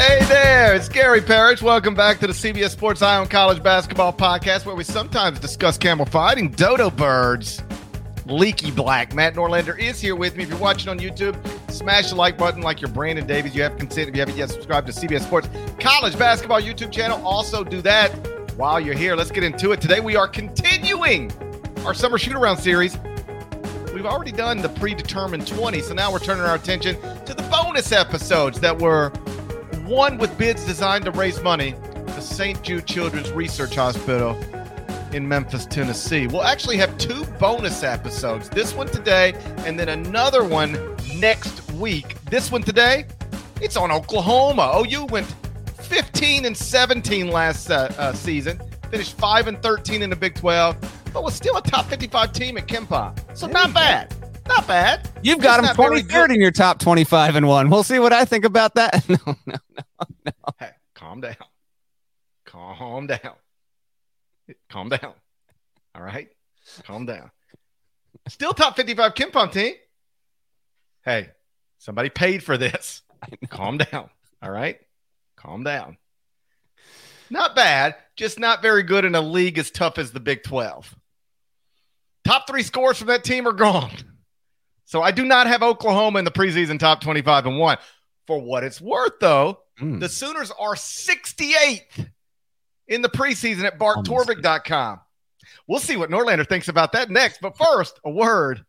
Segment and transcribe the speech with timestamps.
[0.00, 1.60] Hey there, it's Gary Parrish.
[1.60, 5.76] Welcome back to the CBS Sports Eye on College Basketball Podcast, where we sometimes discuss
[5.76, 7.62] camel fighting, dodo birds,
[8.24, 9.14] leaky black.
[9.14, 10.44] Matt Norlander is here with me.
[10.44, 11.36] If you're watching on YouTube,
[11.70, 13.54] smash the like button like you're Brandon Davies.
[13.54, 17.22] You have consent if you haven't yet subscribed to CBS Sports College Basketball YouTube channel.
[17.22, 18.08] Also do that
[18.56, 19.14] while you're here.
[19.16, 19.82] Let's get into it.
[19.82, 21.30] Today we are continuing
[21.84, 22.96] our summer shoot around series.
[23.92, 26.94] We've already done the predetermined 20, so now we're turning our attention
[27.26, 29.12] to the bonus episodes that were
[29.90, 31.74] one with bids designed to raise money
[32.14, 32.62] for St.
[32.62, 34.40] Jude Children's Research Hospital
[35.12, 36.28] in Memphis, Tennessee.
[36.28, 39.34] We'll actually have two bonus episodes this one today,
[39.66, 40.78] and then another one
[41.16, 42.14] next week.
[42.26, 43.04] This one today,
[43.60, 44.80] it's on Oklahoma.
[44.80, 45.26] OU went
[45.80, 48.62] 15 and 17 last uh, uh, season,
[48.92, 52.56] finished 5 and 13 in the Big 12, but was still a top 55 team
[52.56, 53.18] at KenPom.
[53.36, 54.10] So There not bad.
[54.10, 54.19] go.
[54.50, 55.08] Not bad.
[55.22, 57.70] You've got him 23rd in your top 25 and one.
[57.70, 59.04] We'll see what I think about that.
[59.26, 59.56] No, no,
[60.24, 60.32] no.
[60.58, 61.36] Hey, calm down.
[62.46, 63.34] Calm down.
[64.68, 65.14] Calm down.
[65.94, 66.28] All right?
[66.84, 67.30] Calm down.
[68.28, 69.74] Still top 55 KenPom team.
[71.04, 71.30] Hey,
[71.78, 73.02] somebody paid for this.
[73.48, 74.10] Calm down.
[74.42, 74.78] All right?
[75.36, 75.96] Calm down.
[77.30, 80.94] Not bad, just not very good in a league as tough as the Big 12.
[82.24, 83.92] Top three scores from that team are gone.
[84.90, 87.78] So I do not have Oklahoma in the preseason top 25 and one.
[88.26, 90.00] For what it's worth, though, Mm.
[90.00, 92.08] the Sooners are 68th
[92.88, 94.10] in the preseason at Almost.
[94.10, 94.98] barttorvik.com.
[95.68, 97.40] We'll see what Norlander thinks about that next.
[97.40, 98.64] But first, a word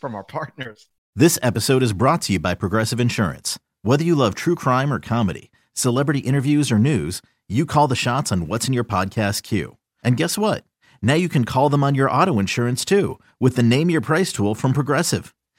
[0.00, 0.86] from our partners.
[1.16, 3.58] This episode is brought to you by Progressive Insurance.
[3.82, 8.30] Whether you love true crime or comedy, celebrity interviews or news, you call the shots
[8.30, 9.76] on what's in your podcast queue.
[10.04, 10.62] And guess what?
[11.02, 14.30] Now you can call them on your auto insurance too with the Name Your Price
[14.32, 15.34] tool from Progressive.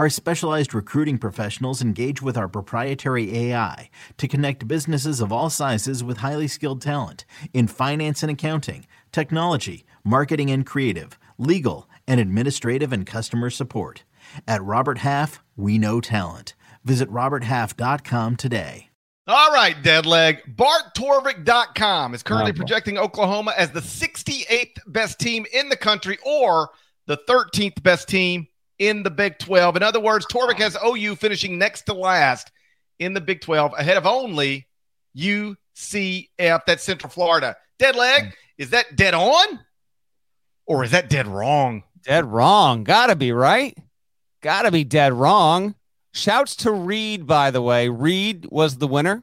[0.00, 6.02] Our specialized recruiting professionals engage with our proprietary AI to connect businesses of all sizes
[6.02, 12.94] with highly skilled talent in finance and accounting, technology, marketing and creative, legal, and administrative
[12.94, 14.04] and customer support.
[14.48, 16.54] At Robert Half, we know talent.
[16.82, 18.88] Visit RobertHalf.com today.
[19.26, 20.38] All right, dead leg.
[20.56, 26.70] BartTorvik.com is currently projecting Oklahoma as the 68th best team in the country or
[27.04, 28.46] the 13th best team
[28.80, 29.76] in the Big 12.
[29.76, 32.50] In other words, Torvik has OU finishing next to last
[32.98, 34.66] in the Big 12, ahead of only
[35.16, 37.56] UCF, that's Central Florida.
[37.78, 39.60] Dead leg, is that dead on
[40.66, 41.84] or is that dead wrong?
[42.02, 42.84] Dead wrong.
[42.84, 43.76] Gotta be right.
[44.40, 45.74] Gotta be dead wrong.
[46.12, 47.88] Shouts to Reed, by the way.
[47.88, 49.22] Reed was the winner.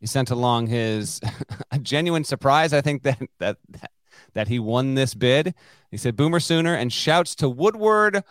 [0.00, 1.20] He sent along his
[1.70, 2.72] a genuine surprise.
[2.72, 3.90] I think that that that,
[4.32, 5.54] that he won this bid.
[5.90, 8.24] He said Boomer Sooner and shouts to Woodward,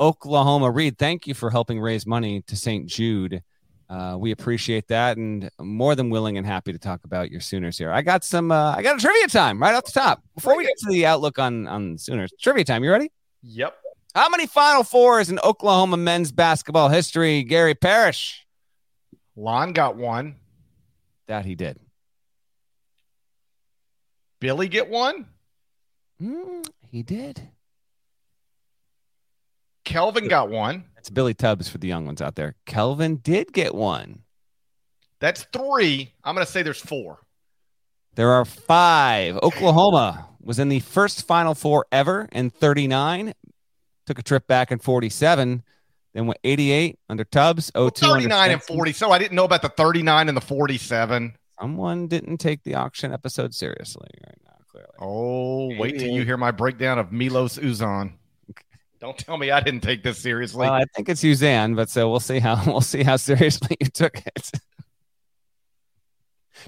[0.00, 0.70] Oklahoma.
[0.70, 2.86] Reed, thank you for helping raise money to St.
[2.86, 3.42] Jude
[3.90, 7.76] Uh, we appreciate that, and more than willing and happy to talk about your Sooners
[7.76, 7.90] here.
[7.90, 8.52] I got some.
[8.52, 10.22] Uh, I got a trivia time right off the top.
[10.36, 12.84] Before we get to the outlook on on Sooners, trivia time.
[12.84, 13.10] You ready?
[13.42, 13.74] Yep.
[14.14, 17.42] How many Final Fours in Oklahoma men's basketball history?
[17.42, 18.46] Gary Parrish.
[19.34, 20.36] Lon got one.
[21.26, 21.80] That he did.
[24.40, 25.26] Billy get one.
[26.22, 27.42] Mm, he did.
[29.90, 30.84] Kelvin got one.
[30.94, 32.54] That's Billy Tubbs for the young ones out there.
[32.64, 34.22] Kelvin did get one.
[35.18, 36.12] That's three.
[36.22, 37.18] I'm going to say there's four.
[38.14, 39.36] There are five.
[39.38, 43.34] Oklahoma was in the first Final Four ever in 39.
[44.06, 45.64] Took a trip back in 47.
[46.14, 47.70] Then went 88 under Tubbs.
[47.74, 48.92] 02 well, 39 and 40.
[48.92, 51.36] So I didn't know about the 39 and the 47.
[51.60, 54.90] Someone didn't take the auction episode seriously right now, clearly.
[55.00, 58.14] Oh, wait till you hear my breakdown of Milos Uzan.
[59.00, 60.60] Don't tell me I didn't take this seriously.
[60.60, 63.86] Well, I think it's Suzanne, but so we'll see how we'll see how seriously you
[63.86, 64.50] took it.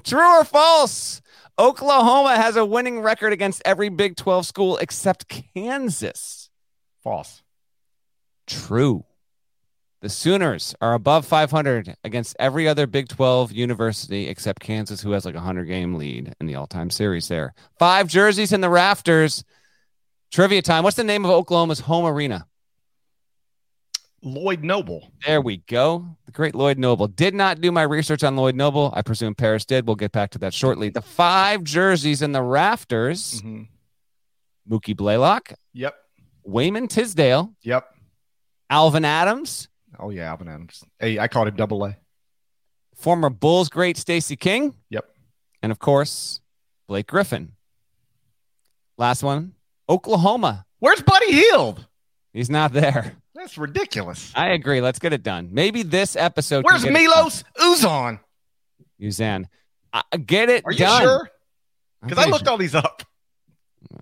[0.05, 1.21] True or false?
[1.59, 6.49] Oklahoma has a winning record against every Big 12 school except Kansas.
[7.03, 7.43] False.
[8.47, 9.05] True.
[10.01, 15.27] The Sooners are above 500 against every other Big 12 university except Kansas, who has
[15.27, 17.53] like a 100 game lead in the all time series there.
[17.79, 19.45] Five jerseys in the rafters.
[20.33, 20.83] Trivia time.
[20.83, 22.47] What's the name of Oklahoma's home arena?
[24.23, 25.13] Lloyd Noble.
[25.27, 26.17] There we go.
[26.27, 27.07] The great Lloyd Noble.
[27.09, 28.93] Did not do my research on Lloyd Noble.
[28.97, 29.87] I presume Parrish did.
[29.87, 30.91] We'll get back to that shortly.
[30.91, 33.63] The five jerseys in the rafters Mm-hmm.
[34.73, 35.95] Mookie Blaylock, Yep.
[36.45, 37.85] Wayman Tisdale, Yep.
[38.71, 39.69] Alvan Adams,
[39.99, 40.31] Oh, yeah.
[40.31, 40.83] Alvan Adams.
[41.01, 41.97] Hey, I called him double A.
[42.95, 45.05] former Bulls great Stacy King, Yep.
[45.65, 46.41] and of course,
[46.87, 47.53] Blake Griffin.
[48.97, 49.55] Last one
[49.89, 50.65] Oklahoma.
[50.79, 51.87] Where's Buddy Hield?
[52.33, 53.17] He's not there.
[53.35, 54.33] That's ridiculous.
[54.35, 54.81] I agree.
[54.81, 55.49] Let's get it done.
[55.53, 56.65] Maybe this episode.
[56.65, 57.15] Where's can get it done.
[57.15, 58.21] Milos Uzan?
[59.01, 59.45] Uzan.
[60.27, 61.03] Get it Are you done.
[61.03, 61.31] sure?
[62.03, 63.03] Because I looked all these up.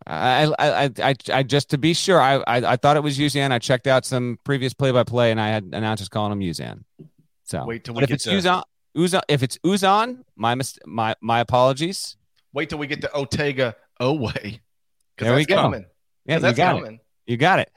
[0.06, 3.18] I, I, I, I, I just to be sure, I, I, I thought it was
[3.18, 3.50] Uzan.
[3.50, 6.84] I checked out some previous play-by-play, and I had announcers calling him Uzan.
[7.44, 8.62] So Wait till we if get it's to Uzan,
[8.96, 12.16] Uzan, if it's Uzan, my mis- my my apologies.
[12.52, 14.60] wait till we get to Otega Oweh.
[15.20, 15.56] There we go.
[15.56, 15.86] Coming.
[16.24, 16.78] Yeah, you that's got it.
[16.80, 17.00] coming.
[17.26, 17.70] You got it.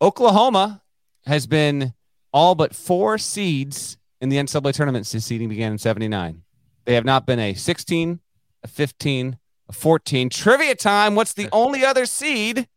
[0.00, 0.82] Oklahoma
[1.26, 1.94] has been
[2.32, 6.42] all but four seeds in the NCAA tournament since seeding began in '79.
[6.84, 8.20] They have not been a 16,
[8.62, 9.38] a 15,
[9.68, 10.28] a 14.
[10.30, 11.14] Trivia time.
[11.16, 12.68] What's the only other seed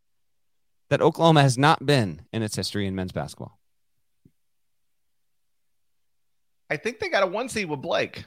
[0.88, 3.58] that Oklahoma has not been in its history in men's basketball?
[6.68, 8.24] I think they got a one seed with Blake.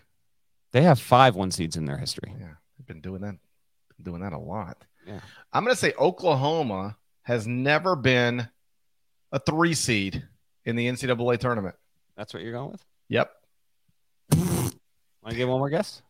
[0.72, 2.34] They have five one seeds in their history.
[2.40, 3.36] Yeah, they've been doing that,
[4.02, 4.84] doing that a lot.
[5.08, 5.20] Yeah.
[5.52, 8.48] I'm going to say Oklahoma has never been
[9.32, 10.24] a three seed
[10.66, 11.76] in the NCAA tournament.
[12.16, 12.84] That's what you're going with?
[13.10, 13.32] Yep.
[14.36, 14.74] Want
[15.30, 16.02] to give one more guess?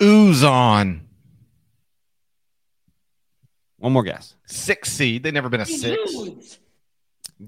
[0.00, 1.00] Uzon.
[3.78, 4.34] One more guess.
[4.46, 5.22] Six seed.
[5.22, 6.58] They've never been a six.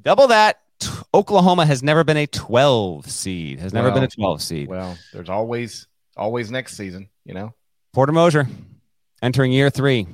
[0.03, 0.61] Double that.
[0.79, 3.59] T- Oklahoma has never been a 12 seed.
[3.61, 4.69] Has never Well, been a 12 seed.
[4.69, 7.55] Well, there's always, always next season, you know?
[7.95, 8.47] Porter Moser
[9.23, 10.07] entering year three.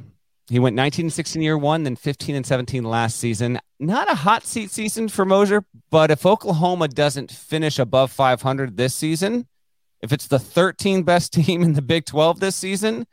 [0.48, 3.58] He went 19 and 16 year one, then 15 and 17 last season.
[3.78, 8.94] Not a hot seat season for Moser, but if Oklahoma doesn't finish above 500 this
[8.94, 9.46] season,
[10.02, 13.06] if it's the 13 best team in the Big 12 this season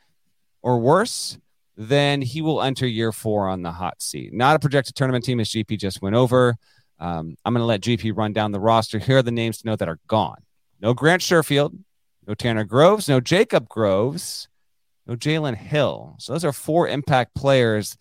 [0.62, 1.38] or worse,
[1.78, 4.34] then he will enter year four on the hot seat.
[4.34, 6.58] Not a projected tournament team as GP just went over.
[7.00, 9.00] Um, I'm going to let GP run down the roster.
[9.00, 10.44] Here are the names to know that are gone.
[10.81, 11.78] No Grant Sherfield,
[12.28, 14.50] no Tanner Groves, no Jacob Groves,
[15.09, 16.16] no Jalen Hill.
[16.19, 17.97] So those are four impact players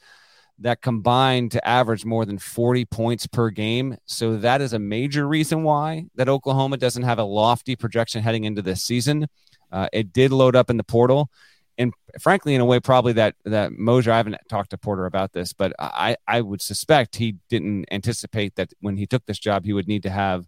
[0.58, 3.96] that combine to average more than 40 points per game.
[4.04, 8.44] So that is a major reason why that Oklahoma doesn't have a lofty projection heading
[8.44, 9.28] into this season.
[9.72, 11.30] Uh, it did load up in the portal.
[11.78, 15.32] And frankly, in a way, probably that that Moser, I haven't talked to Porter about
[15.32, 19.64] this, but I, I would suspect he didn't anticipate that when he took this job,
[19.64, 20.46] he would need to have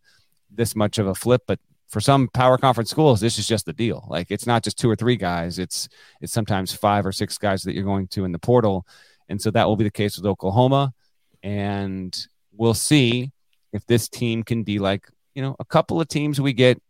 [0.50, 1.42] this much of a flip.
[1.46, 1.60] But
[1.90, 4.06] for some power conference schools, this is just the deal.
[4.08, 5.88] Like it's not just two or three guys; it's
[6.20, 8.86] it's sometimes five or six guys that you're going to in the portal,
[9.28, 10.94] and so that will be the case with Oklahoma.
[11.42, 12.16] And
[12.52, 13.32] we'll see
[13.72, 16.80] if this team can be like you know a couple of teams we get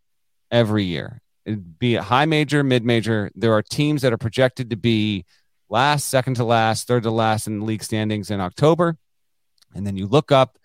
[0.51, 1.21] every year.
[1.45, 3.31] It'd be a high major, mid major.
[3.35, 5.25] There are teams that are projected to be
[5.67, 8.97] last, second to last, third to last in league standings in October,
[9.73, 10.59] and then you look up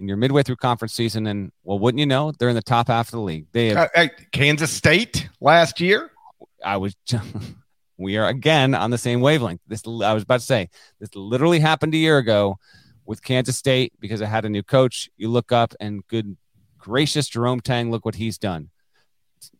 [0.00, 2.88] and you're midway through conference season, and well, wouldn't you know, they're in the top
[2.88, 3.46] half of the league.
[3.52, 6.10] They have Uh, Kansas State last year.
[6.64, 6.96] I was
[7.98, 9.60] we are again on the same wavelength.
[9.66, 12.58] This I was about to say this literally happened a year ago
[13.06, 15.08] with Kansas State because I had a new coach.
[15.16, 16.36] You look up and good
[16.78, 18.70] gracious, Jerome Tang, look what he's done.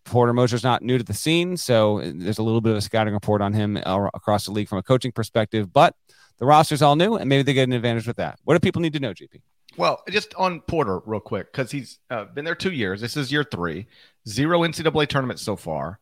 [0.04, 3.14] Porter Moser's not new to the scene, so there's a little bit of a scouting
[3.14, 5.72] report on him across the league from a coaching perspective.
[5.72, 5.94] But
[6.38, 8.38] the roster's all new, and maybe they get an advantage with that.
[8.44, 9.40] What do people need to know, GP?
[9.76, 13.00] Well, just on Porter, real quick, because he's uh, been there two years.
[13.00, 13.86] This is year three,
[14.28, 16.00] zero NCAA tournaments so far.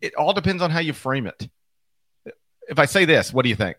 [0.00, 1.48] It all depends on how you frame it.
[2.68, 3.76] If I say this, what do you think?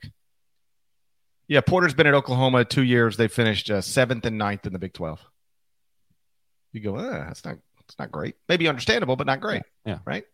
[1.48, 3.18] Yeah, Porter's been at Oklahoma two years.
[3.18, 5.20] They finished uh, seventh and ninth in the Big Twelve.
[6.72, 7.58] You go, ah, that's not
[7.90, 8.36] it's not great.
[8.48, 9.64] Maybe understandable, but not great.
[9.86, 9.94] Yeah.
[9.94, 10.00] yeah.
[10.06, 10.26] Right.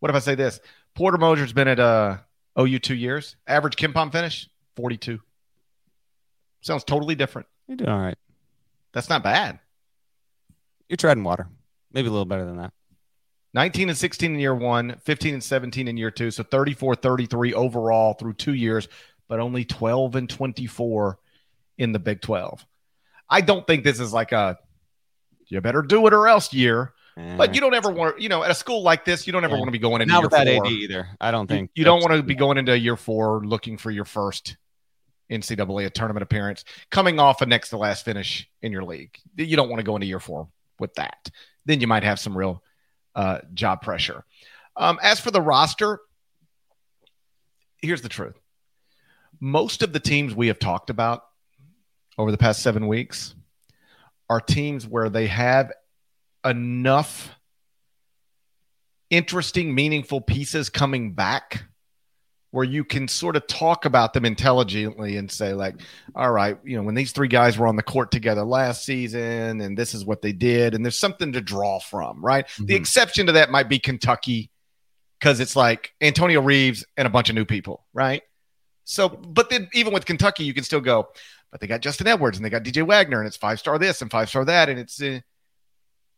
[0.00, 0.60] What if I say this?
[0.94, 2.18] Porter Moser's been at uh,
[2.58, 3.36] OU two years.
[3.46, 5.20] Average KenPom finish 42.
[6.60, 7.46] Sounds totally different.
[7.66, 8.18] You're doing all right.
[8.92, 9.58] That's not bad.
[10.88, 11.48] You're treading water.
[11.92, 12.72] Maybe a little better than that.
[13.54, 16.30] 19 and 16 in year one, 15 and 17 in year two.
[16.30, 18.88] So 34 33 overall through two years,
[19.28, 21.18] but only 12 and 24
[21.78, 22.64] in the Big 12.
[23.28, 24.58] I don't think this is like a
[25.48, 26.92] you better do it or else year.
[27.16, 29.32] Eh, but you don't ever want to, you know, at a school like this, you
[29.32, 29.60] don't ever yeah.
[29.60, 30.66] want to be going into not year with that four.
[30.66, 31.08] AD either.
[31.20, 33.90] I don't think you, you don't want to be going into year four looking for
[33.90, 34.56] your first
[35.30, 39.18] NCAA tournament appearance, coming off a next to last finish in your league.
[39.36, 41.30] You don't want to go into year four with that.
[41.64, 42.62] Then you might have some real
[43.14, 44.24] uh, job pressure.
[44.76, 46.00] Um, as for the roster,
[47.78, 48.38] here's the truth:
[49.40, 51.22] most of the teams we have talked about
[52.18, 53.34] over the past seven weeks
[54.28, 55.72] are teams where they have
[56.44, 57.36] enough
[59.10, 61.64] interesting, meaningful pieces coming back
[62.56, 65.74] where you can sort of talk about them intelligently and say, like,
[66.14, 69.60] all right, you know, when these three guys were on the court together last season
[69.60, 72.46] and this is what they did, and there's something to draw from, right?
[72.46, 72.64] Mm-hmm.
[72.64, 74.50] The exception to that might be Kentucky
[75.20, 78.22] because it's like Antonio Reeves and a bunch of new people, right?
[78.84, 81.08] So, but then even with Kentucky, you can still go,
[81.52, 84.00] but they got Justin Edwards and they got DJ Wagner and it's five star this
[84.00, 85.20] and five star that and it's uh,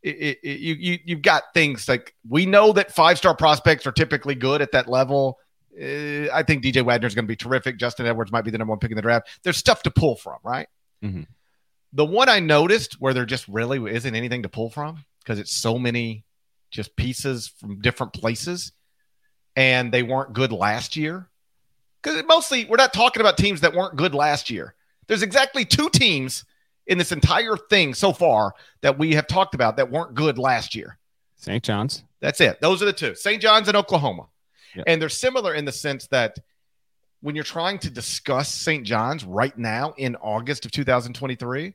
[0.04, 3.88] it, it, it, you you you've got things like we know that five star prospects
[3.88, 5.36] are typically good at that level.
[5.80, 7.78] Uh, I think DJ Wagner is going to be terrific.
[7.78, 9.28] Justin Edwards might be the number one pick in the draft.
[9.42, 10.68] There's stuff to pull from, right?
[11.04, 11.22] Mm-hmm.
[11.92, 15.56] The one I noticed where there just really isn't anything to pull from because it's
[15.56, 16.24] so many
[16.70, 18.72] just pieces from different places,
[19.56, 21.28] and they weren't good last year.
[22.02, 24.74] Because mostly we're not talking about teams that weren't good last year.
[25.06, 26.44] There's exactly two teams
[26.86, 30.74] in this entire thing so far that we have talked about that weren't good last
[30.74, 30.98] year.
[31.36, 31.62] St.
[31.62, 32.04] John's.
[32.20, 32.60] That's it.
[32.60, 33.40] Those are the two St.
[33.40, 34.26] John's and Oklahoma.
[34.74, 34.84] Yep.
[34.86, 36.38] And they're similar in the sense that
[37.20, 38.84] when you're trying to discuss St.
[38.84, 41.74] John's right now in August of 2023,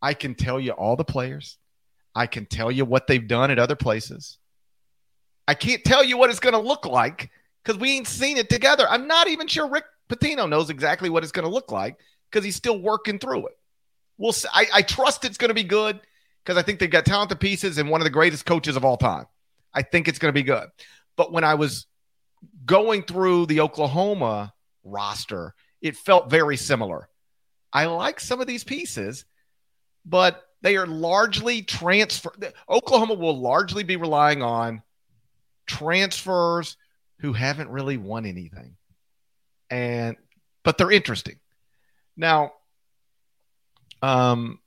[0.00, 1.58] I can tell you all the players.
[2.14, 4.38] I can tell you what they've done at other places.
[5.46, 7.30] I can't tell you what it's going to look like
[7.64, 8.86] because we ain't seen it together.
[8.88, 11.98] I'm not even sure Rick Pitino knows exactly what it's going to look like
[12.30, 13.58] because he's still working through it.
[14.16, 14.48] We'll see.
[14.52, 16.00] I, I trust it's going to be good
[16.44, 18.96] because I think they've got talented pieces and one of the greatest coaches of all
[18.96, 19.26] time.
[19.72, 20.68] I think it's going to be good.
[21.16, 21.86] But when I was
[22.64, 24.52] going through the Oklahoma
[24.84, 27.08] roster, it felt very similar.
[27.72, 29.24] I like some of these pieces,
[30.04, 32.32] but they are largely transfer.
[32.68, 34.82] Oklahoma will largely be relying on
[35.66, 36.76] transfers
[37.20, 38.76] who haven't really won anything,
[39.70, 40.16] and
[40.64, 41.38] but they're interesting.
[42.16, 42.52] Now,
[44.02, 44.60] um,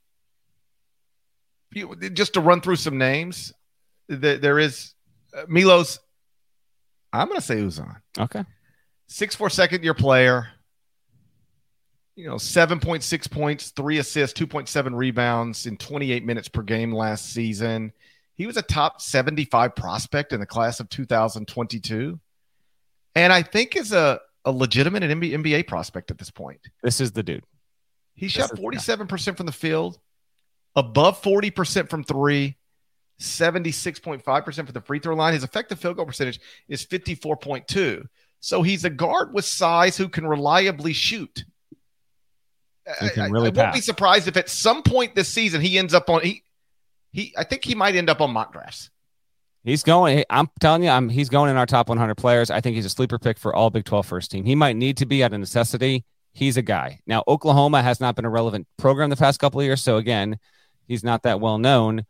[1.72, 3.52] you, just to run through some names,
[4.08, 4.94] there is
[5.36, 5.98] uh, Milos
[7.12, 7.96] I'm going to say Uzan.
[8.18, 8.44] Okay.
[9.06, 10.48] Six four second year player.
[12.14, 17.90] You know, 7.6 points, three assists, 2.7 rebounds in 28 minutes per game last season.
[18.34, 22.20] He was a top 75 prospect in the class of 2022.
[23.14, 26.60] And I think is a, a legitimate NBA prospect at this point.
[26.82, 27.44] This is the dude.
[28.14, 29.98] He this shot 47% from the field,
[30.76, 32.56] above 40% from three,
[33.24, 35.34] 76.5% for the free throw line.
[35.34, 38.06] His effective field goal percentage is 54.2.
[38.40, 41.44] So he's a guard with size who can reliably shoot.
[43.14, 45.94] Can really I, I won't be surprised if at some point this season he ends
[45.94, 46.42] up on he
[47.12, 48.90] he I think he might end up on mock drafts.
[49.64, 50.24] He's going.
[50.28, 51.08] I'm telling you, I'm.
[51.08, 52.50] He's going in our top 100 players.
[52.50, 54.44] I think he's a sleeper pick for all Big 12 first team.
[54.44, 56.04] He might need to be out of necessity.
[56.32, 57.00] He's a guy.
[57.06, 60.38] Now, Oklahoma has not been a relevant program the past couple of years, so again,
[60.88, 62.04] he's not that well known.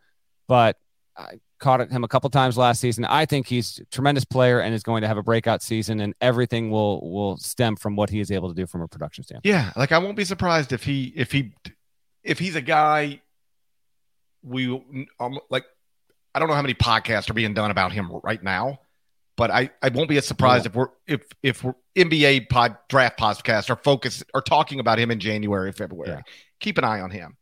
[0.49, 0.78] But
[1.16, 3.04] I caught him a couple times last season.
[3.04, 6.14] I think he's a tremendous player and is going to have a breakout season, and
[6.21, 9.47] everything will will stem from what he is able to do from a production standpoint.
[9.47, 11.52] Yeah, like I won't be surprised if he if he
[12.23, 13.21] if he's a guy
[14.42, 14.69] we
[15.21, 15.64] um, like.
[16.35, 18.81] I don't know how many podcasts are being done about him right now,
[19.37, 20.71] but I, I won't be as surprised yeah.
[20.71, 25.11] if we're if if we're NBA pod draft podcasts are focused are talking about him
[25.11, 26.11] in January, February.
[26.11, 26.23] Yeah.
[26.61, 27.37] Keep an eye on him.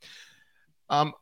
[0.88, 1.12] Um,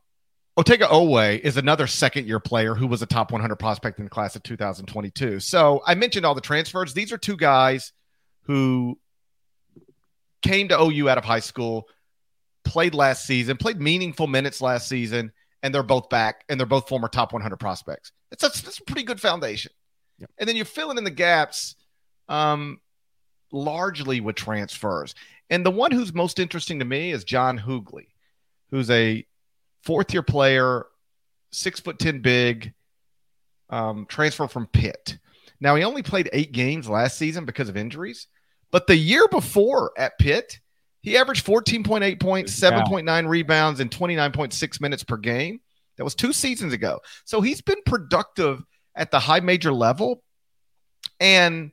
[0.58, 4.10] Otega Oweh is another second year player who was a top 100 prospect in the
[4.10, 5.38] class of 2022.
[5.38, 6.92] So I mentioned all the transfers.
[6.92, 7.92] These are two guys
[8.42, 8.98] who
[10.42, 11.86] came to OU out of high school,
[12.64, 15.30] played last season, played meaningful minutes last season,
[15.62, 18.10] and they're both back and they're both former top 100 prospects.
[18.32, 19.70] It's a, that's a pretty good foundation.
[20.18, 20.30] Yep.
[20.38, 21.76] And then you're filling in the gaps
[22.28, 22.80] um,
[23.52, 25.14] largely with transfers.
[25.50, 28.08] And the one who's most interesting to me is John Hugley,
[28.72, 29.24] who's a
[29.88, 30.84] fourth year player,
[31.50, 32.74] six foot 10 big,
[33.70, 35.16] um, transfer from Pitt.
[35.60, 38.26] Now, he only played eight games last season because of injuries,
[38.70, 40.60] but the year before at Pitt,
[41.00, 45.60] he averaged 14.8 points, 7.9 rebounds, and 29.6 minutes per game.
[45.96, 47.00] That was two seasons ago.
[47.24, 48.62] So he's been productive
[48.94, 50.22] at the high major level.
[51.18, 51.72] And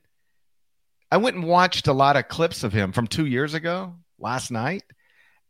[1.12, 4.50] I went and watched a lot of clips of him from two years ago last
[4.50, 4.84] night.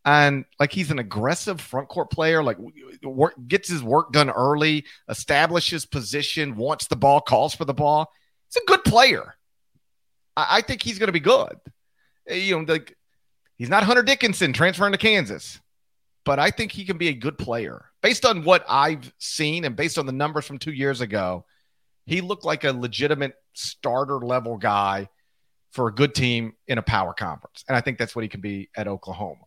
[0.06, 2.58] And like he's an aggressive front court player, like
[3.02, 8.12] work, gets his work done early, establishes position, wants the ball, calls for the ball.
[8.48, 9.34] He's a good player.
[10.36, 11.56] I, I think he's going to be good.
[12.28, 12.96] Eh, you know, like
[13.56, 15.58] he's not Hunter Dickinson transferring to Kansas,
[16.24, 19.74] but I think he can be a good player based on what I've seen and
[19.74, 21.44] based on the numbers from two years ago.
[22.04, 25.08] He looked like a legitimate starter level guy
[25.72, 27.64] for a good team in a power conference.
[27.66, 29.45] And I think that's what he can be at Oklahoma.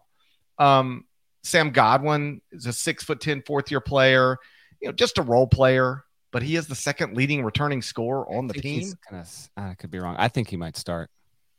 [0.59, 1.05] Um,
[1.43, 4.37] Sam Godwin is a six foot 10 fourth year player,
[4.81, 8.47] you know, just a role player, but he is the second leading returning scorer on
[8.47, 8.93] the team.
[9.11, 10.15] Of, I could be wrong.
[10.19, 11.09] I think he might start.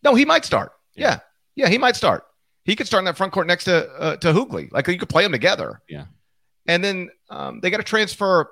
[0.03, 0.73] No, he might start.
[0.95, 1.19] Yeah.
[1.57, 1.65] Yeah.
[1.65, 2.25] yeah he might start.
[2.65, 4.71] He could start in that front court next to, uh, to Hugley.
[4.71, 5.81] Like you could play them together.
[5.89, 6.05] Yeah.
[6.67, 8.51] And then um, they got to transfer.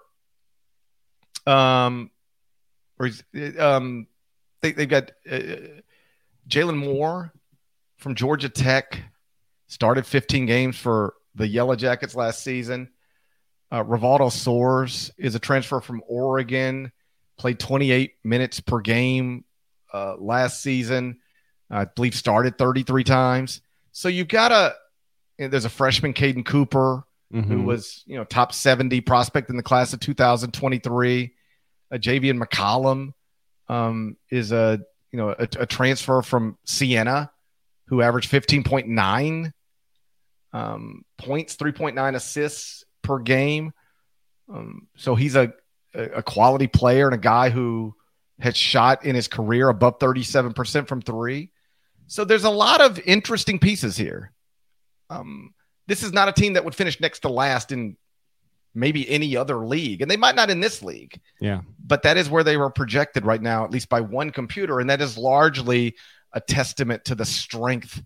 [1.46, 2.10] Um,
[2.98, 3.10] or
[3.58, 4.06] um,
[4.60, 5.40] they, they've got uh,
[6.48, 7.32] Jalen Moore
[7.98, 9.00] from Georgia Tech
[9.68, 12.90] started 15 games for the Yellow Jackets last season.
[13.70, 16.90] Uh, Rivaldo Soares is a transfer from Oregon,
[17.38, 19.44] played 28 minutes per game
[19.92, 21.18] uh, last season.
[21.70, 23.60] I believe started 33 times.
[23.92, 24.74] So you've got a,
[25.38, 27.52] there's a freshman, Caden Cooper, mm-hmm.
[27.52, 31.34] who was, you know, top 70 prospect in the class of 2023.
[31.90, 33.12] A Javian McCollum
[33.68, 34.80] um, is a,
[35.12, 37.30] you know, a, a transfer from Siena
[37.86, 39.52] who averaged 15.9
[40.52, 43.72] um, points, 3.9 assists per game.
[44.52, 45.52] Um, so he's a,
[45.94, 47.94] a quality player and a guy who
[48.40, 51.50] has shot in his career above 37% from three.
[52.06, 54.32] So there's a lot of interesting pieces here.
[55.10, 55.54] Um,
[55.86, 57.96] this is not a team that would finish next to last in
[58.74, 61.20] maybe any other league, and they might not in this league.
[61.40, 61.62] Yeah.
[61.84, 64.88] But that is where they were projected right now, at least by one computer, and
[64.90, 65.96] that is largely
[66.32, 68.02] a testament to the strength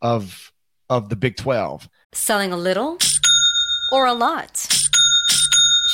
[0.00, 0.52] of
[0.88, 1.88] of the Big 12.
[2.12, 2.98] Selling a little
[3.92, 4.85] or a lot?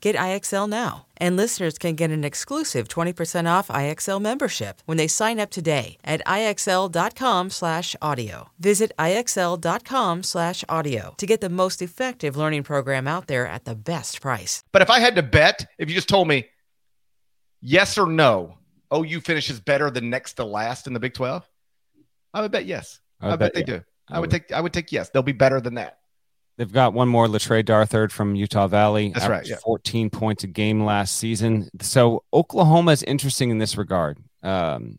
[0.00, 1.06] Get IXL now.
[1.18, 5.98] And listeners can get an exclusive 20% off IXL membership when they sign up today
[6.02, 8.50] at IXL.com/audio.
[8.58, 14.62] Visit IXL.com/audio to get the most effective learning program out there at the best price.
[14.72, 16.46] But if I had to bet, if you just told me
[17.60, 18.56] yes or no,
[18.94, 21.48] OU finishes better than next to last in the Big 12,
[22.34, 23.00] I would bet yes.
[23.20, 23.78] I, I bet, bet they yeah.
[23.78, 23.84] do.
[24.08, 24.40] I, I would would.
[24.40, 25.10] take I would take yes.
[25.10, 25.99] They'll be better than that.
[26.60, 29.12] They've got one more, Le'Tre Darthard from Utah Valley.
[29.14, 29.56] That's right, yeah.
[29.64, 31.70] 14 points a game last season.
[31.80, 34.18] So Oklahoma is interesting in this regard.
[34.42, 34.98] Um,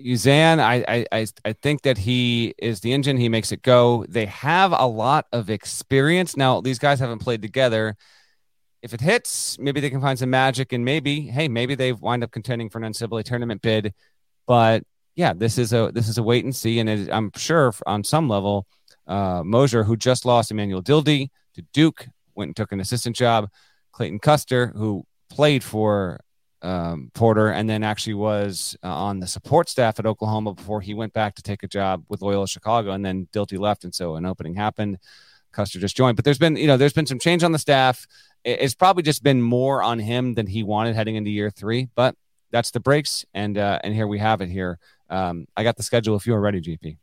[0.00, 3.16] Uzan, I, I, I, I think that he is the engine.
[3.16, 4.06] He makes it go.
[4.08, 6.36] They have a lot of experience.
[6.36, 7.96] Now, these guys haven't played together.
[8.82, 12.22] If it hits, maybe they can find some magic and maybe, hey, maybe they wind
[12.22, 13.94] up contending for an NCAA tournament bid.
[14.46, 14.84] But
[15.16, 16.78] yeah, this is a this is a wait and see.
[16.78, 18.68] And it, I'm sure on some level,
[19.06, 23.48] uh, Moser, who just lost Emmanuel Dildy to Duke, went and took an assistant job.
[23.92, 26.20] Clayton Custer, who played for
[26.62, 30.94] um, Porter and then actually was uh, on the support staff at Oklahoma before he
[30.94, 32.90] went back to take a job with Loyola Chicago.
[32.92, 33.84] And then Dildy left.
[33.84, 34.98] And so an opening happened.
[35.52, 36.16] Custer just joined.
[36.16, 38.06] But there's been, you know, there's been some change on the staff.
[38.44, 41.88] It's probably just been more on him than he wanted heading into year three.
[41.94, 42.14] But
[42.50, 43.24] that's the breaks.
[43.34, 44.78] And, uh, and here we have it here.
[45.08, 46.98] Um, I got the schedule if you are ready, GP.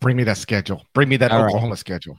[0.00, 0.84] Bring me that schedule.
[0.94, 1.48] Bring me that All right.
[1.48, 2.18] Oklahoma schedule.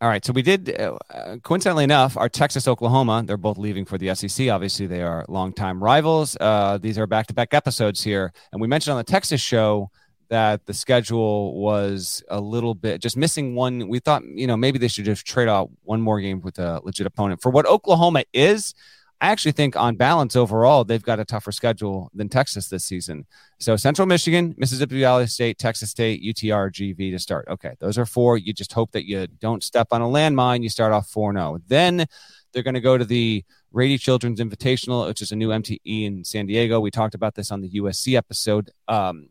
[0.00, 0.24] All right.
[0.24, 0.96] So we did, uh,
[1.44, 4.48] coincidentally enough, our Texas, Oklahoma, they're both leaving for the SEC.
[4.48, 6.36] Obviously, they are longtime rivals.
[6.40, 8.32] Uh, these are back to back episodes here.
[8.50, 9.90] And we mentioned on the Texas show
[10.28, 13.86] that the schedule was a little bit just missing one.
[13.86, 16.80] We thought, you know, maybe they should just trade out one more game with a
[16.82, 17.40] legit opponent.
[17.40, 18.74] For what Oklahoma is,
[19.22, 23.24] I actually think on balance overall, they've got a tougher schedule than Texas this season.
[23.60, 27.46] So Central Michigan, Mississippi Valley State, Texas State, UTRGV to start.
[27.48, 28.36] Okay, those are four.
[28.36, 30.64] You just hope that you don't step on a landmine.
[30.64, 31.58] You start off 4 0.
[31.68, 32.06] Then
[32.52, 36.24] they're going to go to the Rady Children's Invitational, which is a new MTE in
[36.24, 36.80] San Diego.
[36.80, 38.72] We talked about this on the USC episode.
[38.88, 39.28] Um,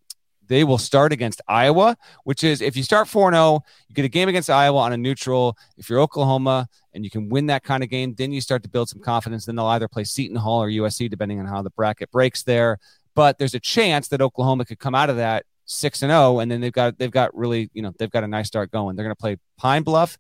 [0.51, 4.09] they will start against Iowa, which is if you start 4 0, you get a
[4.09, 5.57] game against Iowa on a neutral.
[5.77, 8.69] If you're Oklahoma and you can win that kind of game, then you start to
[8.69, 9.45] build some confidence.
[9.45, 12.79] Then they'll either play Seton Hall or USC, depending on how the bracket breaks there.
[13.15, 16.51] But there's a chance that Oklahoma could come out of that six and zero, and
[16.51, 18.97] then they've got they've got really you know they've got a nice start going.
[18.97, 20.17] They're going to play Pine Bluff,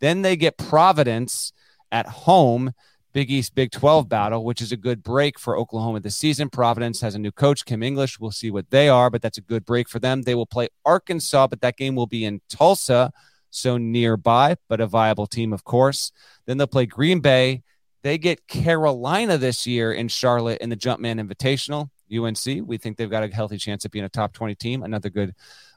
[0.00, 1.52] then they get Providence
[1.92, 2.72] at home.
[3.14, 6.50] Big East Big 12 battle, which is a good break for Oklahoma this season.
[6.50, 8.18] Providence has a new coach, Kim English.
[8.18, 10.22] We'll see what they are, but that's a good break for them.
[10.22, 13.12] They will play Arkansas, but that game will be in Tulsa,
[13.50, 16.10] so nearby, but a viable team, of course.
[16.46, 17.62] Then they'll play Green Bay.
[18.02, 21.90] They get Carolina this year in Charlotte in the Jumpman Invitational.
[22.12, 24.82] UNC, we think they've got a healthy chance of being a top 20 team.
[24.82, 25.34] Another good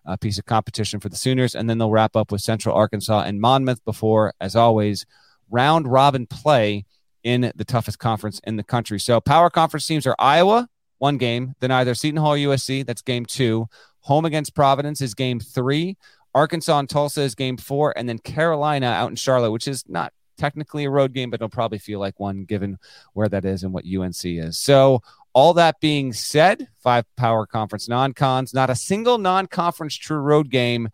[0.08, 1.54] uh, piece of competition for the Sooners.
[1.54, 5.06] And then they'll wrap up with Central Arkansas and Monmouth before, as always,
[5.50, 6.84] round robin play
[7.24, 9.00] in the toughest conference in the country.
[9.00, 13.26] So power conference teams are Iowa, one game, then either Seton Hall, USC, that's game
[13.26, 13.68] two.
[14.02, 15.98] Home against Providence is game three.
[16.34, 17.98] Arkansas and Tulsa is game four.
[17.98, 21.50] And then Carolina out in Charlotte, which is not technically a road game, but it'll
[21.50, 22.78] probably feel like one given
[23.14, 24.58] where that is and what UNC is.
[24.58, 25.02] So
[25.34, 30.90] all that being said, five power conference non-cons, not a single non-conference true road game.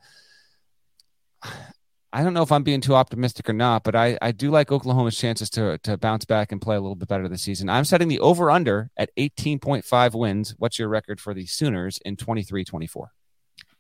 [2.15, 4.71] I don't know if I'm being too optimistic or not, but I, I do like
[4.71, 7.69] Oklahoma's chances to, to bounce back and play a little bit better this season.
[7.69, 10.54] I'm setting the over under at 18.5 wins.
[10.60, 13.12] What's your record for the Sooners in 23 24?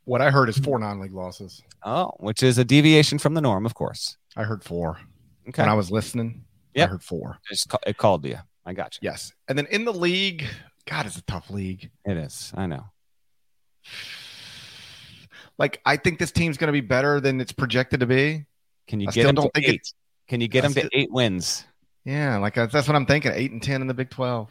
[0.05, 1.61] What I heard is four non-league losses.
[1.85, 4.17] Oh, which is a deviation from the norm, of course.
[4.35, 4.99] I heard four
[5.47, 5.61] Okay.
[5.61, 6.43] when I was listening.
[6.73, 6.89] Yep.
[6.89, 7.37] I heard four.
[7.69, 8.37] Ca- it called you.
[8.65, 8.99] I got you.
[9.09, 10.43] Yes, and then in the league,
[10.87, 11.91] God, it's a tough league.
[12.03, 12.51] It is.
[12.55, 12.85] I know.
[15.57, 18.45] Like I think this team's going to be better than it's projected to be.
[18.87, 19.93] Can you I get them to eight?
[20.27, 21.65] Can you get I them to eight wins?
[22.05, 22.37] yeah.
[22.37, 23.31] Like uh, that's what I'm thinking.
[23.33, 24.49] Eight and ten in the Big Twelve.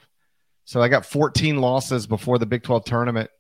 [0.65, 3.31] So I got 14 losses before the Big 12 tournament.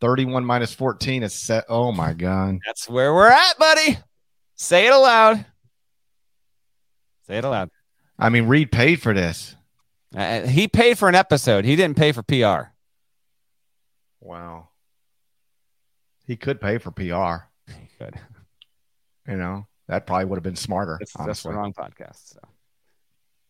[0.00, 1.66] 31 minus 14 is set.
[1.68, 2.58] Oh my god.
[2.64, 3.98] That's where we're at, buddy.
[4.54, 5.44] Say it aloud.
[7.26, 7.70] Say it aloud.
[8.18, 9.56] I mean, Reed paid for this.
[10.14, 11.64] Uh, he paid for an episode.
[11.64, 12.70] He didn't pay for PR.
[14.20, 14.69] Wow.
[16.30, 17.48] He could pay for PR.
[17.98, 18.14] Good.
[19.26, 20.96] You know, that probably would have been smarter.
[21.00, 22.34] That's, that's the wrong podcast.
[22.34, 22.38] So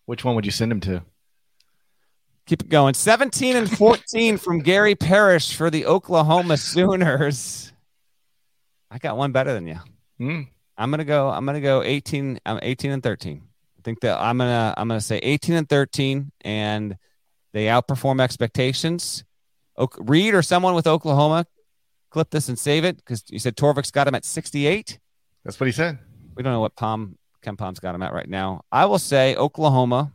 [0.06, 1.02] Which one would you send him to?
[2.46, 2.94] keep it going.
[2.94, 7.70] 17 and 14 from Gary Parrish for the Oklahoma Sooners.
[8.90, 9.78] I got one better than you.
[10.16, 10.40] Hmm.
[10.78, 11.28] I'm gonna go.
[11.28, 12.40] I'm gonna go 18.
[12.46, 13.42] I'm 18 and 13.
[13.44, 16.96] I think that I'm gonna I'm gonna say 18 and 13, and
[17.52, 19.22] they outperform expectations.
[19.76, 21.44] Oak, Reed or someone with Oklahoma,
[22.10, 24.98] clip this and save it because you said Torvik's got him at 68.
[25.44, 25.98] That's what he said.
[26.34, 28.62] We don't know what Palm KenPom's got him at right now.
[28.70, 30.12] I will say Oklahoma.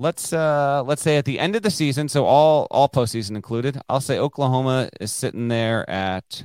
[0.00, 3.80] Let's uh let's say at the end of the season, so all all postseason included.
[3.88, 6.44] I'll say Oklahoma is sitting there at.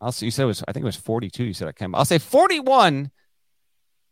[0.00, 0.26] I'll see.
[0.26, 0.64] You said it was.
[0.66, 1.44] I think it was forty-two.
[1.44, 1.94] You said at Ken.
[1.94, 3.12] I'll say forty-one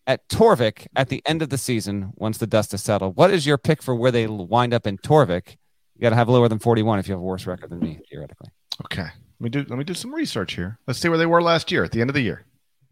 [0.07, 3.17] at Torvik at the end of the season once the dust has settled.
[3.17, 5.57] What is your pick for where they wind up in Torvik?
[5.99, 7.99] You got to have lower than forty-one if you have a worse record than me,
[8.09, 8.49] theoretically.
[8.85, 9.03] Okay.
[9.03, 10.79] Let me do let me do some research here.
[10.87, 12.45] Let's see where they were last year at the end of the year.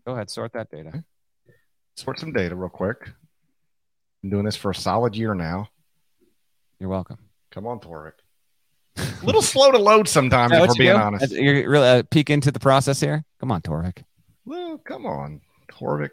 [0.04, 1.04] Go ahead, sort that data.
[1.96, 2.98] Sort some data real quick.
[4.22, 5.68] I'm doing this for a solid year now.
[6.80, 7.18] You're welcome.
[7.52, 8.12] Come on, Torvik.
[8.96, 11.00] A little slow to load sometimes, if we're being do?
[11.00, 11.32] honest.
[11.32, 13.24] You're really uh, peek into the process here.
[13.40, 14.02] Come on, Torvik.
[14.44, 15.40] Well, come on,
[15.70, 16.10] Torvik.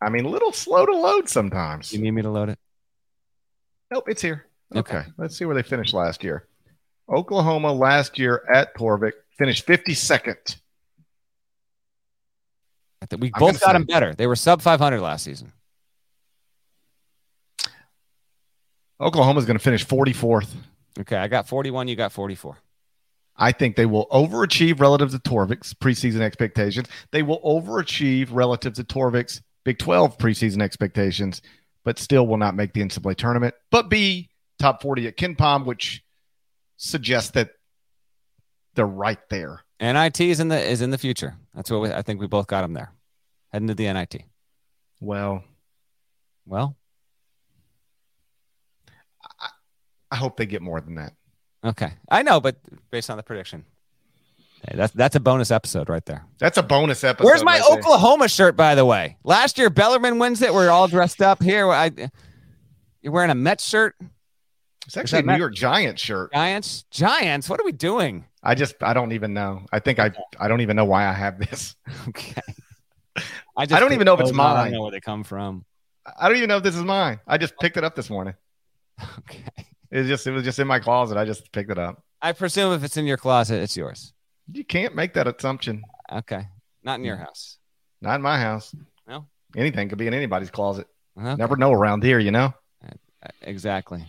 [0.00, 1.92] I mean, a little slow to load sometimes.
[1.92, 2.58] You need me to load it?
[3.90, 4.46] Nope, it's here.
[4.76, 4.98] Okay.
[4.98, 5.06] Okay.
[5.18, 6.46] Let's see where they finished last year.
[7.08, 10.56] Oklahoma last year at Torvik finished 52nd.
[13.02, 14.14] I think we I'm both got them better.
[14.14, 15.52] They were sub 500 last season.
[19.00, 20.48] Oklahoma's going to finish 44th.
[21.00, 21.88] Okay, I got 41.
[21.88, 22.56] You got 44.
[23.36, 26.86] I think they will overachieve relative to Torvik's preseason expectations.
[27.10, 31.40] They will overachieve relative to Torvik's Big 12 preseason expectations,
[31.84, 34.28] but still will not make the NCAA tournament, but be
[34.62, 36.04] top 40 at KenPom, which
[36.76, 37.50] suggests that
[38.74, 39.60] they're right there.
[39.80, 41.34] NIT is in the is in the future.
[41.54, 42.92] That's what we, I think we both got them there.
[43.52, 44.22] Heading to the NIT.
[45.00, 45.42] Well,
[46.46, 46.76] Well,
[50.10, 51.12] I hope they get more than that.
[51.64, 51.94] okay.
[52.08, 52.56] I know, but
[52.90, 53.64] based on the prediction.
[54.68, 56.24] Hey, that's that's a bonus episode right there.
[56.38, 57.26] That's a bonus episode.
[57.26, 57.78] Where's my right there.
[57.78, 59.16] Oklahoma shirt, by the way?
[59.24, 60.54] Last year, Bellarmine wins it.
[60.54, 61.68] We're all dressed up here.
[61.68, 61.90] I,
[63.00, 63.96] you're wearing a Mets shirt.
[64.86, 66.32] It's actually a New Matt- York Giants shirt.
[66.32, 67.48] Giants, Giants.
[67.48, 68.24] What are we doing?
[68.42, 69.66] I just I don't even know.
[69.72, 71.76] I think I I don't even know why I have this.
[72.08, 72.40] Okay.
[73.58, 74.56] I—I don't even know if it's mine.
[74.56, 75.66] I don't know where they come from.
[76.18, 77.20] I don't even know if this is mine.
[77.26, 78.34] I just picked it up this morning.
[79.18, 79.44] Okay.
[79.90, 81.18] It was just it was just in my closet.
[81.18, 82.02] I just picked it up.
[82.22, 84.12] I presume if it's in your closet, it's yours.
[84.50, 85.82] You can't make that assumption.
[86.10, 86.46] Okay.
[86.82, 87.24] Not in your mm.
[87.24, 87.58] house.
[88.00, 88.74] Not in my house.
[89.06, 89.26] No.
[89.56, 90.86] Anything could be in anybody's closet.
[91.18, 91.34] Okay.
[91.34, 92.54] Never know around here, you know.
[92.84, 94.04] Uh, exactly.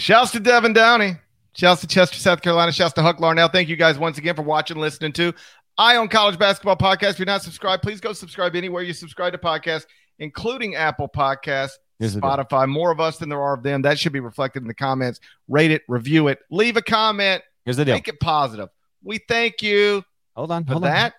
[0.00, 1.16] Shouts to Devin Downey.
[1.52, 2.72] Shouts to Chester, South Carolina.
[2.72, 3.52] Shouts to Huck Larnell.
[3.52, 5.34] Thank you guys once again for watching, listening to
[5.76, 7.10] Eye on College Basketball Podcast.
[7.10, 9.84] If you're not subscribed, please go subscribe anywhere you subscribe to podcasts,
[10.18, 12.16] including Apple Podcasts, Here's.
[12.16, 12.66] Spotify.
[12.66, 13.82] More of us than there are of them.
[13.82, 15.20] That should be reflected in the comments.
[15.48, 17.94] Rate it, review it, leave a comment, Here's the deal.
[17.94, 18.70] make it positive.
[19.04, 20.02] We thank you
[20.34, 20.64] Hold on.
[20.64, 20.90] for Hold on.
[20.92, 21.14] that.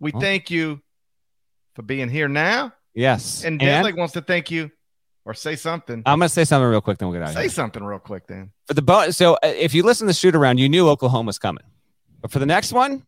[0.00, 0.20] We Oh.
[0.20, 0.82] thank you
[1.74, 2.74] for being here now.
[2.94, 3.42] Yes.
[3.44, 4.70] And Deadleg wants to thank you
[5.28, 6.02] or say something.
[6.06, 8.26] I'm to say something real quick, then we'll get out of say something real quick
[8.26, 8.50] then.
[8.66, 11.26] For the bo- so uh, if you listen to the shoot around, you knew Oklahoma
[11.26, 11.64] was coming.
[12.22, 13.04] But for the next one,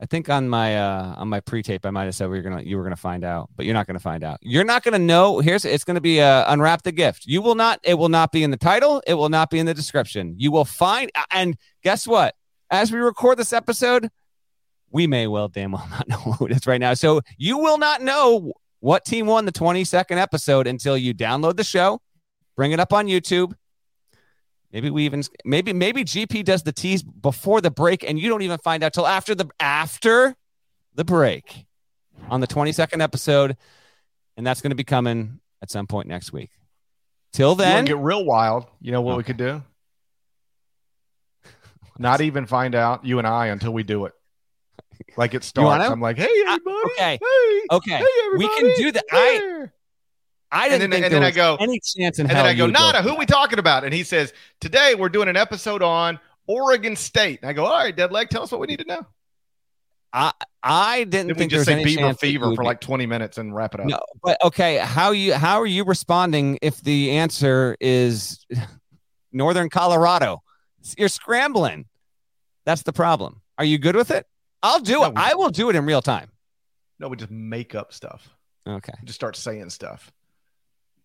[0.00, 2.62] I think on my uh on my pre-tape, I might have said we were gonna
[2.62, 4.40] you were gonna find out, but you're not gonna find out.
[4.42, 5.38] You're not gonna know.
[5.38, 7.24] Here's it's gonna be uh, unwrap the gift.
[7.24, 7.78] You will not.
[7.84, 9.00] It will not be in the title.
[9.06, 10.34] It will not be in the description.
[10.38, 11.08] You will find.
[11.30, 12.34] And guess what?
[12.68, 14.08] As we record this episode,
[14.90, 16.94] we may well damn well not know who it is right now.
[16.94, 21.62] So you will not know what team won the 22nd episode until you download the
[21.62, 22.00] show,
[22.56, 23.54] bring it up on YouTube.
[24.72, 28.42] Maybe we even maybe maybe GP does the tease before the break, and you don't
[28.42, 30.34] even find out till after the after
[30.94, 31.64] the break
[32.28, 33.56] on the 22nd episode,
[34.36, 36.50] and that's going to be coming at some point next week.
[37.32, 38.66] Till then, get real wild.
[38.80, 39.62] You know what we could do?
[41.98, 44.12] Not even find out you and I until we do it.
[45.16, 45.88] Like it starts.
[45.88, 46.78] I'm like, hey ah, everybody.
[46.96, 47.18] okay.
[47.20, 47.60] Hey.
[47.70, 49.04] okay, Hey we can do that.
[49.12, 49.68] I
[50.50, 52.44] I didn't then- think and there then I was go- any chance in And hell.
[52.44, 53.84] then I go, Nata, for who we talking about?
[53.84, 57.40] And he says, Today we're doing an episode on Oregon State.
[57.42, 59.06] And I go, All right, Deadleg, tell us what we need to know.
[60.12, 63.06] I I didn't Then we just say Beaver chance that you Fever for like 20
[63.06, 63.86] minutes and wrap it up.
[63.86, 64.76] No, but okay.
[64.76, 68.44] How you how are you responding if the answer is
[69.32, 70.42] Northern Colorado?
[70.98, 71.86] You're scrambling.
[72.66, 73.40] That's the problem.
[73.56, 74.26] Are you good with it?
[74.62, 75.12] I'll do No, it.
[75.16, 76.30] I will do it in real time.
[76.98, 78.28] No, we just make up stuff.
[78.66, 78.92] Okay.
[79.00, 80.12] We just start saying stuff.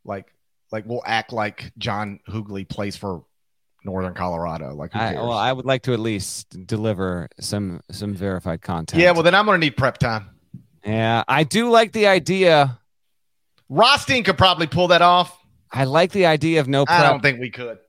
[0.05, 0.33] Like
[0.71, 3.23] like we'll act like John Hugley plays for
[3.83, 4.73] Northern Colorado.
[4.75, 9.01] Like who I, well, I would like to at least deliver some some verified content.
[9.01, 10.29] yeah, well then I'm gonna need prep time.
[10.85, 11.23] yeah.
[11.27, 12.79] I do like the idea.
[13.69, 15.37] Rothstein could probably pull that off.
[15.71, 16.99] I like the idea of no prep.
[16.99, 17.79] I don't think we could.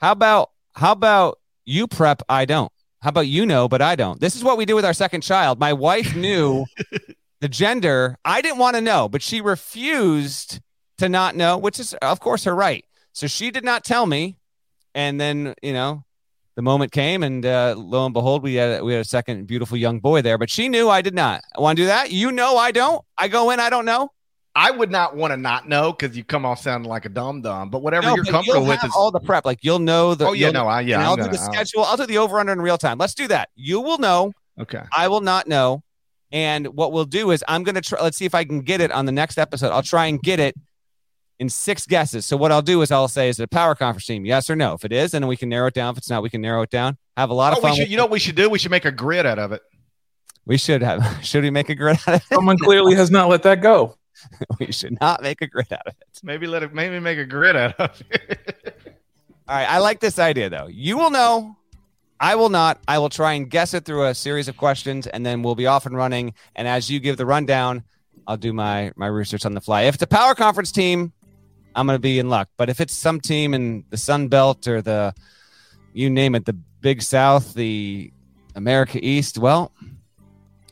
[0.00, 2.22] How about how about you prep?
[2.28, 2.72] I don't.
[3.02, 4.20] How about you know, but I don't?
[4.20, 5.58] This is what we do with our second child.
[5.58, 6.66] My wife knew
[7.40, 8.16] the gender.
[8.24, 10.60] I didn't want to know, but she refused
[10.98, 12.84] to not know, which is, of course, her right.
[13.12, 14.36] So she did not tell me.
[14.94, 16.04] And then, you know,
[16.56, 19.76] the moment came, and uh, lo and behold, we had we had a second beautiful
[19.76, 20.36] young boy there.
[20.36, 21.42] But she knew I did not.
[21.56, 22.10] I want to do that.
[22.10, 23.02] You know, I don't.
[23.16, 24.10] I go in, I don't know.
[24.54, 27.40] I would not want to not know because you come off sounding like a dumb
[27.42, 27.70] dumb.
[27.70, 29.44] But whatever No, you're but comfortable you'll with is all the prep.
[29.44, 30.26] Like you'll know the.
[30.26, 30.98] Oh yeah, no, I yeah.
[31.00, 31.84] I'm I'll gonna, do the I'll- schedule.
[31.84, 32.98] I'll do the over under in real time.
[32.98, 33.50] Let's do that.
[33.54, 34.32] You will know.
[34.60, 34.82] okay.
[34.92, 35.82] I will not know.
[36.32, 38.00] And what we'll do is I'm going to try.
[38.02, 39.70] Let's see if I can get it on the next episode.
[39.72, 40.54] I'll try and get it
[41.40, 42.24] in six guesses.
[42.26, 44.24] So what I'll do is I'll say, is it a power conference team?
[44.24, 44.74] Yes or no?
[44.74, 45.92] If it is, then we can narrow it down.
[45.94, 46.98] If it's not, we can narrow it down.
[47.16, 47.78] Have a lot Oh, of we fun.
[47.78, 48.48] should, you know what we should do?
[48.48, 49.62] We should make a grid out of it.
[50.46, 51.18] we should have.
[51.24, 52.22] Should we make a grid out of it?
[52.32, 53.96] Someone clearly has not let that go.
[54.58, 56.20] we should not make a grid out of it.
[56.22, 56.74] Maybe let it.
[56.74, 58.96] Maybe make a grid out of it.
[59.48, 59.68] All right.
[59.68, 60.66] I like this idea though.
[60.68, 61.56] You will know.
[62.20, 62.80] I will not.
[62.86, 65.66] I will try and guess it through a series of questions, and then we'll be
[65.66, 66.34] off and running.
[66.54, 67.82] And as you give the rundown,
[68.26, 69.82] I'll do my my research on the fly.
[69.82, 71.12] If it's a power conference team,
[71.74, 72.48] I'm going to be in luck.
[72.56, 75.14] But if it's some team in the Sun Belt or the
[75.92, 78.12] you name it, the Big South, the
[78.54, 79.72] America East, well,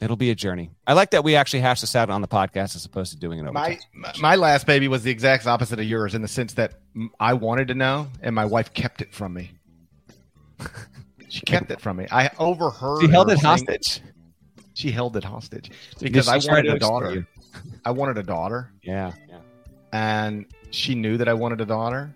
[0.00, 0.70] it'll be a journey.
[0.86, 3.38] I like that we actually hash this out on the podcast as opposed to doing
[3.38, 3.86] it over my text.
[3.94, 6.74] my- my last baby was the exact opposite of yours in the sense that
[7.20, 9.52] I wanted to know and my wife kept it from me.
[11.30, 12.06] She kept it from me.
[12.10, 13.02] I overheard.
[13.02, 14.00] She held her it saying- hostage
[14.72, 17.28] She held it hostage because Did I wanted a daughter.
[17.84, 19.38] I wanted a daughter, Yeah, yeah.
[19.92, 22.14] and she knew that I wanted a daughter,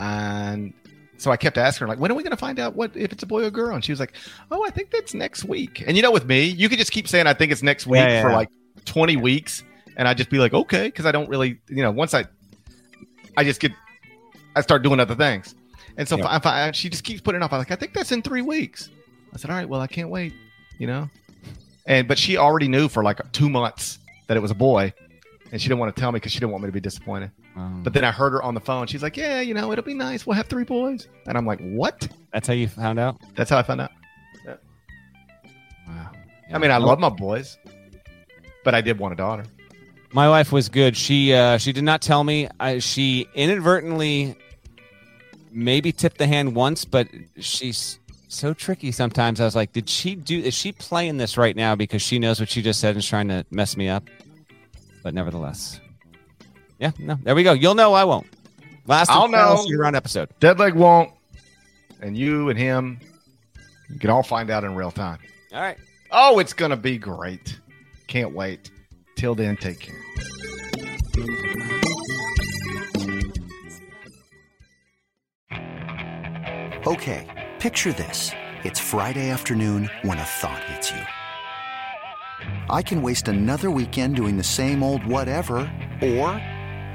[0.00, 0.74] and
[1.22, 3.12] so I kept asking her like, "When are we going to find out what if
[3.12, 4.14] it's a boy or a girl?" And she was like,
[4.50, 7.06] "Oh, I think that's next week." And you know, with me, you could just keep
[7.08, 8.36] saying, "I think it's next week" Yeah, for yeah.
[8.36, 8.48] like
[8.84, 9.62] twenty weeks,
[9.96, 12.24] and I'd just be like, "Okay," because I don't really, you know, once I,
[13.36, 13.72] I just get,
[14.56, 15.54] I start doing other things,
[15.96, 16.36] and so Yeah.
[16.36, 17.52] if I, she just keeps putting it off.
[17.52, 18.90] I'm like, "I think that's in three weeks."
[19.32, 20.32] I said, "All right, well, I can't wait,"
[20.78, 21.08] you know,
[21.86, 24.92] and but she already knew for like two months that it was a boy,
[25.52, 27.30] and she didn't want to tell me because she didn't want me to be disappointed.
[27.56, 28.86] Um, But then I heard her on the phone.
[28.86, 30.26] She's like, "Yeah, you know, it'll be nice.
[30.26, 33.16] We'll have three boys." And I'm like, "What?" that's how you found out.
[33.34, 33.90] That's how I found out.
[35.86, 36.10] Wow.
[36.52, 37.58] I mean, I love my boys,
[38.64, 39.44] but I did want a daughter.
[40.12, 40.96] My wife was good.
[40.96, 42.48] She uh, she did not tell me.
[42.60, 44.36] I, she inadvertently
[45.50, 49.40] maybe tipped the hand once, but she's so tricky sometimes.
[49.40, 50.38] I was like, did she do?
[50.38, 53.06] Is she playing this right now because she knows what she just said and is
[53.08, 54.04] trying to mess me up?
[55.02, 55.80] But nevertheless,
[56.82, 57.52] yeah, no, there we go.
[57.52, 57.94] You'll know.
[57.94, 58.26] I won't.
[58.88, 59.62] Last I'll and final know.
[59.62, 60.28] secret round episode.
[60.40, 61.10] Deadleg won't,
[62.00, 62.98] and you and him,
[63.88, 65.20] you can all find out in real time.
[65.54, 65.78] All right.
[66.10, 67.60] Oh, it's gonna be great.
[68.08, 68.72] Can't wait.
[69.14, 69.94] Till then, take care.
[76.84, 78.32] Okay, picture this.
[78.64, 81.00] It's Friday afternoon when a thought hits you.
[82.68, 85.58] I can waste another weekend doing the same old whatever,
[86.02, 86.42] or